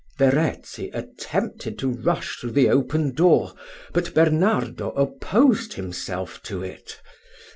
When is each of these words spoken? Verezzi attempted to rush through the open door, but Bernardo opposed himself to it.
Verezzi 0.17 0.89
attempted 0.95 1.77
to 1.77 1.91
rush 1.91 2.37
through 2.39 2.49
the 2.53 2.69
open 2.69 3.13
door, 3.13 3.53
but 3.93 4.15
Bernardo 4.15 4.89
opposed 4.93 5.73
himself 5.73 6.41
to 6.41 6.63
it. 6.63 6.99